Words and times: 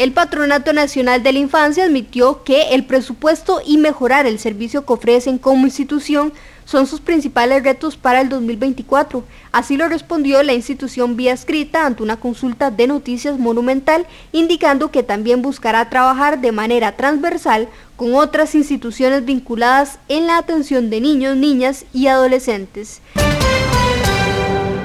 El 0.00 0.12
Patronato 0.12 0.72
Nacional 0.72 1.22
de 1.22 1.34
la 1.34 1.40
Infancia 1.40 1.84
admitió 1.84 2.42
que 2.42 2.70
el 2.72 2.86
presupuesto 2.86 3.60
y 3.62 3.76
mejorar 3.76 4.24
el 4.24 4.38
servicio 4.38 4.86
que 4.86 4.94
ofrecen 4.94 5.36
como 5.36 5.66
institución 5.66 6.32
son 6.64 6.86
sus 6.86 7.02
principales 7.02 7.62
retos 7.62 7.98
para 7.98 8.22
el 8.22 8.30
2024. 8.30 9.22
Así 9.52 9.76
lo 9.76 9.90
respondió 9.90 10.42
la 10.42 10.54
institución 10.54 11.18
vía 11.18 11.34
escrita 11.34 11.84
ante 11.84 12.02
una 12.02 12.16
consulta 12.16 12.70
de 12.70 12.86
noticias 12.86 13.38
monumental, 13.38 14.06
indicando 14.32 14.90
que 14.90 15.02
también 15.02 15.42
buscará 15.42 15.90
trabajar 15.90 16.40
de 16.40 16.52
manera 16.52 16.96
transversal 16.96 17.68
con 17.96 18.14
otras 18.14 18.54
instituciones 18.54 19.26
vinculadas 19.26 19.98
en 20.08 20.26
la 20.26 20.38
atención 20.38 20.88
de 20.88 21.02
niños, 21.02 21.36
niñas 21.36 21.84
y 21.92 22.06
adolescentes. 22.06 23.02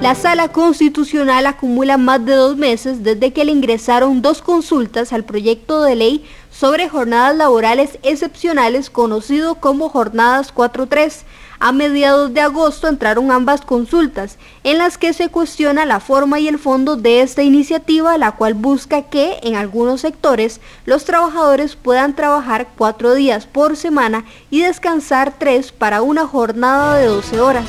La 0.00 0.14
sala 0.14 0.46
constitucional 0.46 1.44
acumula 1.46 1.96
más 1.96 2.24
de 2.24 2.34
dos 2.34 2.56
meses 2.56 3.02
desde 3.02 3.32
que 3.32 3.44
le 3.44 3.50
ingresaron 3.50 4.22
dos 4.22 4.42
consultas 4.42 5.12
al 5.12 5.24
proyecto 5.24 5.82
de 5.82 5.96
ley 5.96 6.24
sobre 6.52 6.88
jornadas 6.88 7.36
laborales 7.36 7.98
excepcionales 8.04 8.90
conocido 8.90 9.56
como 9.56 9.88
Jornadas 9.88 10.54
4.3. 10.54 11.24
A 11.58 11.72
mediados 11.72 12.32
de 12.32 12.40
agosto 12.40 12.86
entraron 12.86 13.32
ambas 13.32 13.62
consultas, 13.62 14.38
en 14.62 14.78
las 14.78 14.98
que 14.98 15.12
se 15.12 15.30
cuestiona 15.30 15.84
la 15.84 15.98
forma 15.98 16.38
y 16.38 16.46
el 16.46 16.60
fondo 16.60 16.94
de 16.94 17.20
esta 17.22 17.42
iniciativa, 17.42 18.16
la 18.18 18.36
cual 18.36 18.54
busca 18.54 19.02
que, 19.02 19.40
en 19.42 19.56
algunos 19.56 20.02
sectores, 20.02 20.60
los 20.86 21.04
trabajadores 21.04 21.74
puedan 21.74 22.14
trabajar 22.14 22.68
cuatro 22.78 23.14
días 23.14 23.46
por 23.46 23.76
semana 23.76 24.24
y 24.48 24.60
descansar 24.60 25.34
tres 25.36 25.72
para 25.72 26.02
una 26.02 26.24
jornada 26.24 26.98
de 26.98 27.06
12 27.06 27.40
horas. 27.40 27.68